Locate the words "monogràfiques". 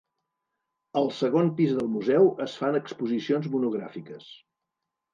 3.59-4.31